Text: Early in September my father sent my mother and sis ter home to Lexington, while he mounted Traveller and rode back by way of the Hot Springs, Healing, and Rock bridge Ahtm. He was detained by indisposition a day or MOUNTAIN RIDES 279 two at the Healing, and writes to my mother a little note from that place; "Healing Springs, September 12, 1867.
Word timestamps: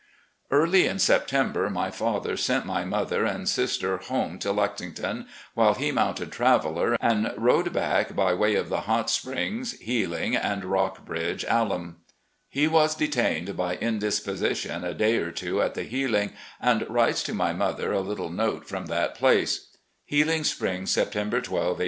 Early 0.49 0.87
in 0.87 0.97
September 0.97 1.69
my 1.69 1.91
father 1.91 2.35
sent 2.35 2.65
my 2.65 2.83
mother 2.83 3.23
and 3.23 3.47
sis 3.47 3.77
ter 3.77 3.97
home 3.97 4.39
to 4.39 4.51
Lexington, 4.51 5.27
while 5.53 5.75
he 5.75 5.91
mounted 5.91 6.31
Traveller 6.31 6.97
and 6.99 7.31
rode 7.37 7.71
back 7.71 8.15
by 8.15 8.33
way 8.33 8.55
of 8.55 8.69
the 8.69 8.89
Hot 8.89 9.11
Springs, 9.11 9.73
Healing, 9.79 10.35
and 10.35 10.65
Rock 10.65 11.05
bridge 11.05 11.45
Ahtm. 11.45 11.97
He 12.49 12.67
was 12.67 12.95
detained 12.95 13.55
by 13.55 13.75
indisposition 13.75 14.83
a 14.83 14.95
day 14.95 15.17
or 15.17 15.25
MOUNTAIN 15.25 15.25
RIDES 15.25 15.39
279 15.39 15.51
two 15.51 15.61
at 15.61 15.75
the 15.75 15.83
Healing, 15.83 16.33
and 16.59 16.89
writes 16.89 17.21
to 17.21 17.35
my 17.35 17.53
mother 17.53 17.91
a 17.93 18.01
little 18.01 18.31
note 18.31 18.67
from 18.67 18.87
that 18.87 19.13
place; 19.13 19.67
"Healing 20.05 20.43
Springs, 20.43 20.89
September 20.89 21.41
12, 21.41 21.77
1867. 21.77 21.79